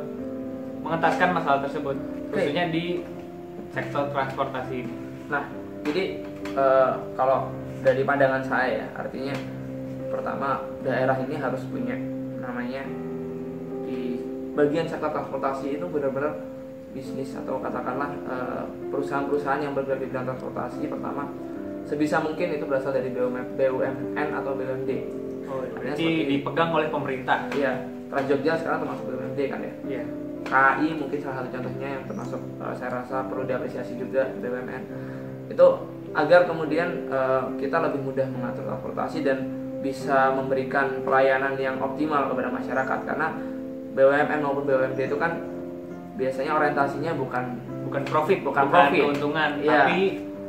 mengentaskan 0.84 1.32
masalah 1.32 1.64
tersebut, 1.64 1.96
khususnya 2.28 2.68
di 2.68 3.00
sektor 3.72 4.04
transportasi 4.12 4.84
ini? 4.84 4.94
Nah, 5.32 5.48
jadi 5.88 6.20
eh, 6.54 6.92
kalau 7.16 7.48
dari 7.80 8.04
pandangan 8.04 8.44
saya 8.44 8.84
ya, 8.84 8.86
artinya 8.92 9.32
pertama 10.12 10.60
daerah 10.84 11.16
ini 11.24 11.40
harus 11.40 11.64
punya 11.72 11.96
namanya 12.38 12.84
di 13.88 14.20
bagian 14.54 14.86
sektor 14.86 15.10
transportasi 15.10 15.78
itu 15.78 15.86
benar-benar 15.90 16.38
bisnis 16.94 17.34
atau 17.34 17.58
katakanlah 17.58 18.10
eh, 18.30 18.64
perusahaan-perusahaan 18.88 19.60
yang 19.60 19.74
bergerak 19.74 19.98
di 19.98 20.06
bidang 20.08 20.26
transportasi 20.30 20.86
pertama 20.86 21.26
sebisa 21.84 22.16
mungkin 22.22 22.54
itu 22.56 22.64
berasal 22.64 22.96
dari 22.96 23.12
BUMN, 23.12 23.60
BUMN 23.60 24.28
atau 24.40 24.56
BUMD. 24.56 24.90
Oh, 25.44 25.60
berarti 25.76 26.00
seperti- 26.00 26.28
dipegang 26.32 26.70
oleh 26.72 26.88
pemerintah. 26.88 27.44
Iya, 27.52 27.84
Trans 28.08 28.26
Jogja 28.30 28.56
sekarang 28.56 28.88
termasuk 28.88 29.04
BUMD 29.12 29.40
kan 29.52 29.60
ya. 29.60 29.74
Iya. 29.84 30.04
KAI 30.44 30.88
mungkin 30.96 31.18
salah 31.24 31.40
satu 31.40 31.48
contohnya 31.56 31.88
yang 32.00 32.04
termasuk 32.08 32.40
eh, 32.40 32.74
saya 32.76 32.90
rasa 33.04 33.16
perlu 33.28 33.44
diapresiasi 33.44 33.96
juga 34.00 34.28
BUMN 34.40 34.82
itu 35.52 35.66
agar 36.14 36.40
kemudian 36.48 36.88
eh, 37.10 37.42
kita 37.58 37.76
lebih 37.84 38.00
mudah 38.00 38.26
mengatur 38.32 38.64
transportasi 38.64 39.18
dan 39.26 39.38
bisa 39.84 40.32
memberikan 40.32 41.04
pelayanan 41.04 41.60
yang 41.60 41.76
optimal 41.76 42.32
kepada 42.32 42.48
masyarakat 42.48 42.98
karena 43.04 43.28
BUMN 43.94 44.38
maupun 44.40 44.64
BUMD 44.64 45.00
itu 45.00 45.16
kan 45.16 45.32
biasanya 46.14 46.52
orientasinya 46.52 47.12
bukan 47.14 47.44
bukan 47.84 48.02
profit, 48.04 48.38
Bukan 48.42 48.62
bukan, 48.64 48.74
profit. 48.82 49.00
keuntungan, 49.00 49.50
Iya. 49.58 49.70
tapi 49.76 49.98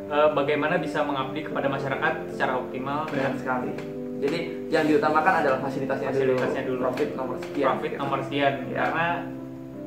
eh, 0.05 0.29
bagaimana 0.31 0.75
bisa 0.77 1.01
mengabdi 1.01 1.41
kepada 1.41 1.65
masyarakat 1.65 2.13
secara 2.29 2.53
optimal 2.55 3.05
benar 3.07 3.25
dan 3.25 3.33
sekali. 3.35 3.71
Jadi 4.15 4.39
yang 4.67 4.85
diutamakan 4.85 5.33
adalah 5.41 5.59
fasilitasnya, 5.59 6.09
Fasilitasnya 6.09 6.63
dulu. 6.63 6.79
profit 6.79 7.09
nomor 7.13 7.37
sekian. 7.39 7.65
profit 7.67 7.89
gitu. 7.89 7.99
nomor 7.99 8.19
sekian 8.21 8.53
Iya. 8.63 8.77
karena 8.79 9.05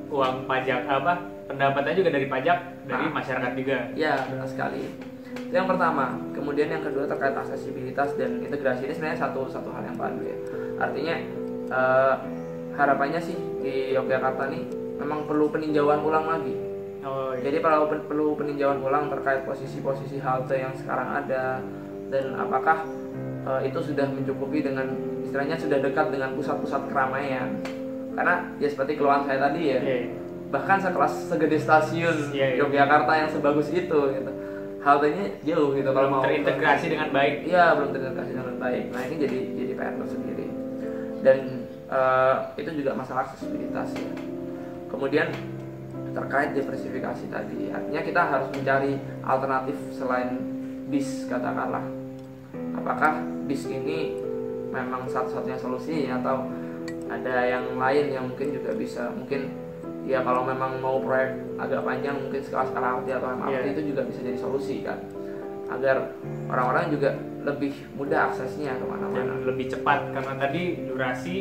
uang 0.09 0.37
pajak 0.45 0.81
apa 0.85 1.13
pendapatannya 1.47 1.97
juga 1.97 2.11
dari 2.13 2.27
pajak 2.27 2.59
dari 2.85 3.07
Nah. 3.07 3.15
masyarakat 3.15 3.53
juga. 3.55 3.79
Ya, 3.95 4.15
benar 4.25 4.47
sekali. 4.47 4.81
Itu 5.29 5.55
yang 5.55 5.67
pertama. 5.67 6.05
Kemudian 6.31 6.69
yang 6.69 6.83
kedua 6.83 7.05
terkait 7.07 7.35
aksesibilitas 7.35 8.09
dan 8.15 8.31
integrasi 8.39 8.81
ini 8.85 8.93
sebenarnya 8.93 9.21
satu 9.21 9.47
satu 9.47 9.69
hal 9.71 9.83
yang 9.83 9.97
baru 9.97 10.19
ya. 10.21 10.37
Artinya 10.79 11.15
eh, 11.69 12.15
harapannya 12.75 13.21
sih 13.21 13.39
di 13.59 13.93
Yogyakarta 13.93 14.49
nih 14.49 14.63
memang 14.99 15.27
perlu 15.27 15.47
peninjauan 15.49 16.03
ulang 16.03 16.27
lagi. 16.27 16.55
Oh, 17.03 17.31
iya. 17.33 17.47
Jadi 17.49 17.63
perlu 17.63 17.87
perlu 18.05 18.27
peninjauan 18.35 18.83
ulang 18.83 19.07
terkait 19.09 19.47
posisi-posisi 19.47 20.19
halte 20.19 20.59
yang 20.59 20.75
sekarang 20.75 21.15
ada 21.15 21.63
dan 22.11 22.25
apakah 22.35 22.83
eh, 23.47 23.71
itu 23.71 23.79
sudah 23.81 24.07
mencukupi 24.11 24.61
dengan 24.61 24.91
istilahnya 25.23 25.55
sudah 25.55 25.79
dekat 25.79 26.11
dengan 26.11 26.35
pusat-pusat 26.35 26.91
keramaian. 26.91 27.55
Karena 28.19 28.51
ya 28.59 28.67
seperti 28.67 28.99
keluhan 28.99 29.23
saya 29.23 29.39
tadi 29.47 29.63
ya 29.71 29.79
Iya. 29.79 29.99
bahkan 30.49 30.81
sekelas 30.81 31.29
segede 31.29 31.61
stasiun 31.61 32.35
Iya, 32.35 32.57
iya. 32.57 32.65
Yogyakarta 32.65 33.13
yang 33.15 33.29
sebagus 33.31 33.69
itu 33.71 33.99
gitu 34.11 34.33
haltenya 34.79 35.27
jauh 35.45 35.75
gitu 35.75 35.91
kalau 35.93 36.09
mau 36.09 36.23
terintegrasi 36.23 36.87
dengan 36.89 37.11
baik. 37.11 37.45
iya 37.45 37.75
belum 37.75 37.91
terintegrasi 37.93 38.33
dengan 38.33 38.57
baik 38.57 38.85
nah 38.95 39.03
ini 39.05 39.17
jadi 39.19 39.39
jadi 39.55 39.73
PR 39.75 39.95
tersendiri 39.99 40.47
dan 41.21 41.39
eh, 41.89 42.35
itu 42.57 42.71
juga 42.79 42.93
masalah 42.93 43.27
aksesibilitas 43.27 43.93
ya. 43.93 44.13
Kemudian 44.89 45.29
terkait 46.13 46.51
diversifikasi 46.53 47.25
tadi 47.29 47.69
artinya 47.71 48.01
kita 48.03 48.23
harus 48.25 48.49
mencari 48.51 48.97
alternatif 49.23 49.77
selain 49.93 50.41
bis 50.89 51.29
katakanlah. 51.29 51.85
Apakah 52.75 53.21
bis 53.45 53.69
ini 53.69 54.17
memang 54.69 55.05
satu-satunya 55.07 55.59
solusi 55.61 56.09
atau 56.09 56.49
ada 57.09 57.37
yang 57.45 57.77
lain 57.77 58.07
yang 58.13 58.25
mungkin 58.29 58.53
juga 58.53 58.73
bisa? 58.75 59.13
Mungkin 59.13 59.53
ya 60.09 60.25
kalau 60.25 60.45
memang 60.45 60.81
mau 60.81 60.97
proyek 61.01 61.37
agak 61.61 61.85
panjang 61.85 62.17
mungkin 62.17 62.41
sekelas 62.41 62.73
LRT 62.73 63.09
atau 63.13 63.29
MRT 63.37 63.53
Iya. 63.53 63.73
itu 63.77 63.83
juga 63.93 64.03
bisa 64.09 64.21
jadi 64.25 64.39
solusi 64.41 64.77
kan? 64.81 64.99
Agar 65.69 66.17
orang-orang 66.49 66.89
juga 66.89 67.13
lebih 67.45 67.73
mudah 67.95 68.33
aksesnya 68.33 68.73
dan 68.77 68.81
ke 68.81 68.87
mana-mana 68.89 69.33
lebih 69.45 69.69
cepat 69.69 70.11
karena 70.17 70.35
tadi 70.41 70.63
durasi 70.89 71.37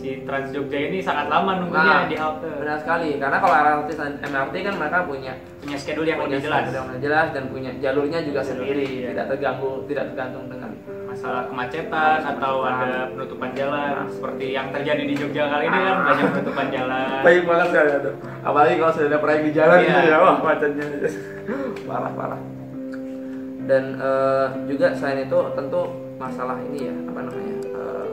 si 0.00 0.24
Trans 0.24 0.48
Jogja 0.48 0.78
ini 0.80 0.98
sangat 0.98 1.28
lama 1.28 1.52
nunggunya 1.58 1.92
Nah, 1.94 2.06
di 2.06 2.16
halte. 2.16 2.48
benar 2.56 2.76
sekali 2.76 3.10
karena 3.14 3.36
kalau 3.36 3.54
LRT 3.54 3.88
dan 3.92 4.12
MRT 4.22 4.54
kan 4.62 4.74
mereka 4.74 4.98
punya 5.04 5.32
Punya 5.60 5.76
schedule 5.76 6.08
yang 6.08 6.16
punya 6.18 6.28
lebih 6.34 6.46
jelas. 6.46 6.60
schedule 6.62 6.74
yang 6.74 6.88
lebih 6.88 7.02
jelas 7.02 7.26
dan 7.30 7.44
punya 7.46 7.70
jalurnya 7.78 8.18
juga 8.22 8.40
Jalur, 8.40 8.48
sendiri 8.56 8.86
iya. 8.90 9.08
tidak 9.12 9.26
terganggu 9.28 9.72
tidak 9.84 10.04
tergantung 10.08 10.44
dengan 10.46 10.70
Masalah 11.06 11.42
kemacetan 11.44 12.18
atau 12.24 12.54
Kemacetan. 12.56 12.80
ada 12.80 13.00
penutupan 13.12 13.50
jalan 13.52 13.90
Nah. 13.92 14.06
seperti 14.08 14.46
yang 14.48 14.66
terjadi 14.70 15.02
di 15.04 15.14
Jogja 15.14 15.44
kali 15.46 15.64
ini 15.66 15.78
kan 15.82 15.96
banyak 16.02 16.26
penutupan 16.32 16.66
jalan. 16.70 17.06
baik 17.20 17.42
banget 17.44 17.66
sekali 17.68 17.90
aduh 17.92 18.14
apalagi 18.40 18.74
kalau 18.74 18.92
sudah 18.94 19.06
ada 19.06 19.18
proyek 19.18 19.40
di 19.42 19.52
jalan 19.52 19.76
Iya. 19.76 19.88
gitu 19.90 20.00
ya 20.06 20.16
wah 20.18 20.36
macetnya 20.40 20.86
parah 21.88 22.12
parah 22.14 22.40
dan 23.62 23.84
eh, 23.96 24.46
juga 24.66 24.86
selain 24.92 25.20
itu 25.20 25.38
tentu 25.52 25.80
masalah 26.16 26.56
ini 26.62 26.78
ya 26.82 26.94
apa 27.04 27.20
namanya 27.20 27.54
eh, 27.68 28.06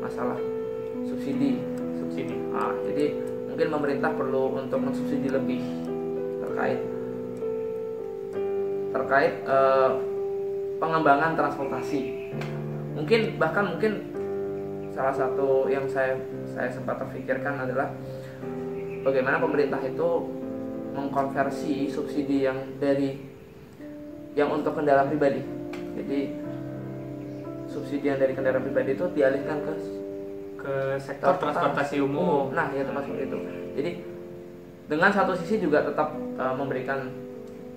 masalah 0.00 0.38
subsidi. 1.08 1.58
subsidi. 1.96 2.36
Nah, 2.52 2.72
jadi 2.84 3.16
mungkin 3.48 3.68
pemerintah 3.72 4.10
perlu 4.12 4.60
untuk 4.60 4.78
mensubsidi 4.78 5.28
lebih 5.32 5.60
terkait 6.44 6.80
terkait 8.92 9.34
eh, 9.48 9.90
pengembangan 10.78 11.34
transportasi. 11.34 12.32
Mungkin 12.94 13.40
bahkan 13.40 13.74
mungkin 13.74 13.92
salah 14.92 15.14
satu 15.14 15.70
yang 15.70 15.86
saya 15.86 16.18
saya 16.50 16.70
sempat 16.70 16.98
terpikirkan 16.98 17.62
adalah 17.62 17.94
bagaimana 19.06 19.38
pemerintah 19.38 19.78
itu 19.86 20.08
mengkonversi 20.98 21.86
subsidi 21.86 22.46
yang 22.50 22.58
dari 22.82 23.14
yang 24.34 24.50
untuk 24.50 24.74
kendaraan 24.74 25.10
pribadi. 25.10 25.42
Jadi 25.98 26.18
subsidi 27.70 28.10
yang 28.10 28.18
dari 28.18 28.34
kendaraan 28.34 28.64
pribadi 28.66 28.98
itu 28.98 29.06
dialihkan 29.14 29.62
ke 29.62 29.72
ke 30.58 30.98
sektor 30.98 31.38
transportasi 31.38 32.02
umum. 32.02 32.50
Nah, 32.50 32.68
ya 32.74 32.82
seperti 32.82 33.24
itu. 33.30 33.38
Jadi 33.78 33.90
dengan 34.90 35.10
satu 35.14 35.32
sisi 35.38 35.62
juga 35.62 35.86
tetap 35.86 36.10
uh, 36.36 36.54
memberikan 36.58 37.06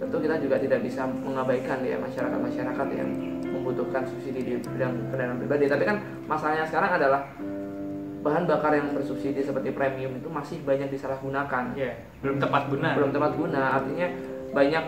tentu 0.01 0.17
kita 0.17 0.41
juga 0.41 0.57
tidak 0.57 0.81
bisa 0.81 1.05
mengabaikan 1.05 1.85
ya 1.85 2.01
masyarakat-masyarakat 2.01 2.87
yang 2.97 3.09
membutuhkan 3.53 4.01
subsidi 4.01 4.41
di 4.41 4.53
bidang 4.57 4.97
kendaraan 5.13 5.37
pribadi. 5.37 5.69
Tapi 5.69 5.83
kan 5.85 6.01
masalahnya 6.25 6.65
sekarang 6.65 6.97
adalah 6.97 7.21
bahan 8.21 8.45
bakar 8.49 8.73
yang 8.73 8.93
bersubsidi 8.97 9.41
seperti 9.45 9.73
premium 9.73 10.17
itu 10.17 10.29
masih 10.29 10.57
banyak 10.65 10.89
disalahgunakan. 10.89 11.77
Ya, 11.77 11.93
belum 12.25 12.41
tepat 12.41 12.69
guna. 12.69 12.89
Belum 12.97 13.11
tepat 13.13 13.31
guna, 13.37 13.61
artinya 13.77 14.07
banyak 14.51 14.83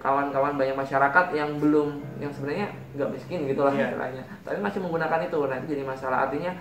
kawan-kawan 0.00 0.56
banyak 0.56 0.76
masyarakat 0.76 1.26
yang 1.36 1.60
belum 1.60 2.00
yang 2.16 2.32
sebenarnya 2.32 2.72
nggak 2.96 3.10
miskin 3.12 3.44
gitulah 3.44 3.68
Iya. 3.76 3.92
istilahnya 3.92 4.22
tapi 4.40 4.56
masih 4.64 4.80
menggunakan 4.80 5.20
itu 5.28 5.38
nah 5.44 5.56
itu 5.60 5.66
jadi 5.76 5.84
masalah 5.84 6.18
artinya 6.24 6.56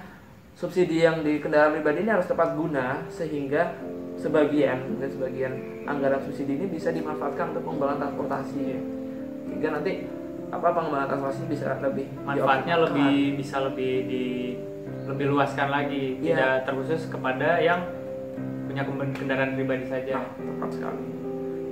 subsidi 0.60 1.08
yang 1.08 1.24
di 1.24 1.40
kendaraan 1.40 1.80
pribadi 1.80 2.04
ini 2.04 2.12
harus 2.12 2.28
tepat 2.28 2.52
guna 2.60 3.08
sehingga 3.08 3.80
sebagian 4.20 5.00
dan 5.00 5.08
sebagian 5.08 5.54
anggaran 5.88 6.20
subsidi 6.28 6.60
ini 6.60 6.68
bisa 6.68 6.92
dimanfaatkan 6.92 7.56
untuk 7.56 7.64
pengembangan 7.64 7.98
transportasi 8.04 8.66
sehingga 9.48 9.80
nanti 9.80 10.04
apa 10.52 10.68
pengembangan 10.76 11.08
transportasi 11.16 11.42
bisa 11.48 11.80
lebih 11.80 12.08
Manfaatnya 12.28 12.76
lebih 12.76 13.40
bisa 13.40 13.64
lebih 13.64 13.94
di 14.12 14.26
lebih 15.10 15.26
luaskan 15.34 15.74
lagi, 15.74 16.22
Iya. 16.22 16.38
tidak 16.38 16.54
terkhusus 16.70 17.02
kepada 17.10 17.58
yang 17.58 17.82
punya 18.70 18.86
kendaraan 18.86 19.58
pribadi 19.58 19.90
saja. 19.90 20.22
Nah, 20.22 20.30
tepat 20.38 20.70
sekali. 20.78 21.06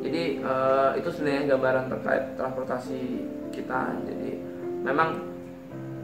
Jadi 0.01 0.23
eh, 0.41 0.89
itu 0.97 1.09
sebenarnya 1.13 1.43
gambaran 1.53 1.85
terkait 1.85 2.23
transportasi 2.33 3.01
kita. 3.53 3.93
Jadi 4.09 4.31
memang 4.81 5.21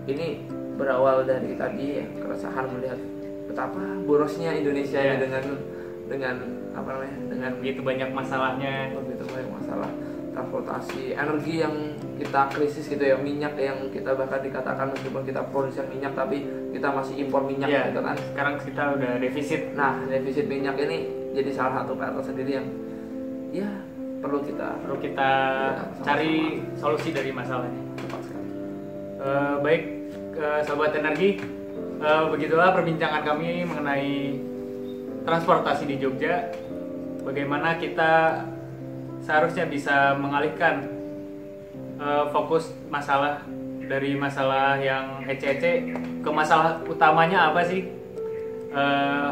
ini 0.06 0.46
berawal 0.84 1.24
dari 1.24 1.56
tadi 1.56 1.86
ya 1.96 2.06
keresahan 2.14 2.68
melihat 2.70 3.00
betapa 3.46 3.80
borosnya 4.04 4.52
Indonesia 4.52 5.00
ini 5.00 5.08
Iya. 5.10 5.20
dengan 5.22 5.44
dengan 6.04 6.36
apa 6.74 6.90
namanya 6.92 7.16
dengan 7.26 7.52
Begitu 7.58 7.80
banyak 7.82 8.10
masalahnya. 8.12 8.92
begitu 8.94 9.24
banyak 9.26 9.50
masalah 9.50 9.88
transportasi 10.34 11.14
energi 11.14 11.62
yang 11.62 11.76
kita 12.14 12.50
krisis 12.50 12.86
gitu 12.86 13.00
ya 13.02 13.16
minyak 13.16 13.54
yang 13.56 13.78
kita 13.88 14.12
bahkan 14.12 14.42
dikatakan 14.42 14.90
meskipun 14.90 15.22
kita 15.24 15.42
produsen 15.48 15.86
minyak 15.88 16.12
tapi 16.12 16.42
kita 16.72 16.90
masih 16.90 17.16
impor 17.20 17.44
minyak 17.44 17.70
Iya, 17.70 17.82
gitu 17.88 18.02
kan 18.02 18.18
sekarang 18.28 18.54
kita 18.60 18.84
udah 18.92 19.12
defisit. 19.18 19.62
Nah, 19.74 20.02
defisit 20.04 20.46
minyak 20.46 20.76
ini 20.76 20.98
jadi 21.32 21.50
salah 21.52 21.74
satu 21.80 21.94
PR 21.94 22.12
tersendiri 22.14 22.52
yang 22.54 22.68
ya 23.52 23.70
perlu 24.20 24.42
kita 24.42 24.70
Perlu 24.82 24.98
kita 25.00 25.30
sama-sama. 25.78 26.04
cari 26.04 26.34
solusi 26.74 27.10
dari 27.12 27.32
masalahnya. 27.32 27.82
tepat 27.96 28.22
sekali. 28.24 28.50
Eh, 29.20 29.56
baik, 29.62 29.82
eh, 30.38 30.60
sobat 30.66 30.94
energi, 30.98 31.40
eh, 32.02 32.24
begitulah 32.30 32.74
perbincangan 32.74 33.22
kami 33.24 33.66
mengenai 33.66 34.14
transportasi 35.24 35.88
di 35.88 35.96
Jogja. 35.98 36.52
Bagaimana 37.24 37.80
kita 37.80 38.44
seharusnya 39.24 39.66
bisa 39.70 40.14
mengalihkan 40.20 40.90
eh, 41.98 42.26
fokus 42.36 42.76
masalah 42.92 43.42
dari 43.84 44.16
masalah 44.16 44.80
yang 44.80 45.24
ece-ece 45.28 45.92
ke 46.24 46.30
masalah 46.32 46.80
utamanya 46.88 47.52
apa 47.52 47.62
sih 47.68 47.88
eh, 48.72 49.32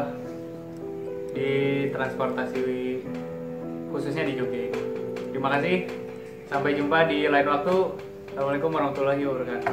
di 1.32 1.52
transportasi 1.92 2.64
khususnya 3.92 4.24
di 4.24 4.34
Jogja. 4.36 4.72
Terima 5.32 5.48
kasih. 5.58 5.88
Sampai 6.48 6.76
jumpa 6.76 7.08
di 7.08 7.28
lain 7.28 7.48
waktu. 7.48 7.76
Assalamualaikum 8.32 8.70
warahmatullahi 8.72 9.24
wabarakatuh. 9.24 9.72